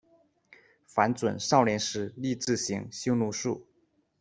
[0.87, 3.67] 樊准少年时励志行，修儒术。